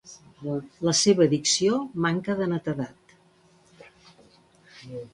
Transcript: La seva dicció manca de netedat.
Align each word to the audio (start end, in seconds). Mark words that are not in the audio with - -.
La 0.87 0.93
seva 0.99 1.27
dicció 1.33 1.77
manca 2.07 2.39
de 2.41 2.49
netedat. 2.55 3.15